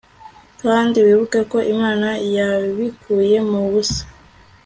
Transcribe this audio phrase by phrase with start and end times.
[0.61, 4.03] kandi wibuke ko imana yabikuye mu busa